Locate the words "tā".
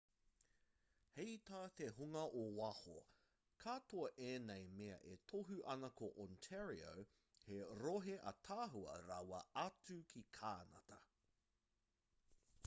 1.49-1.57